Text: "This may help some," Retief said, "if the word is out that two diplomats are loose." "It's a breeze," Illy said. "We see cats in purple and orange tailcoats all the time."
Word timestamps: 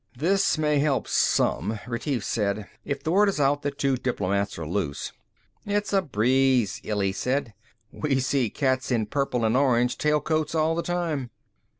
"This 0.17 0.57
may 0.57 0.79
help 0.79 1.07
some," 1.07 1.79
Retief 1.85 2.23
said, 2.23 2.67
"if 2.83 3.03
the 3.03 3.11
word 3.11 3.29
is 3.29 3.39
out 3.39 3.61
that 3.61 3.77
two 3.77 3.97
diplomats 3.97 4.57
are 4.57 4.65
loose." 4.65 5.13
"It's 5.63 5.93
a 5.93 6.01
breeze," 6.01 6.81
Illy 6.83 7.11
said. 7.11 7.53
"We 7.91 8.19
see 8.19 8.49
cats 8.49 8.89
in 8.91 9.05
purple 9.05 9.45
and 9.45 9.55
orange 9.55 9.99
tailcoats 9.99 10.55
all 10.55 10.73
the 10.73 10.81
time." 10.81 11.29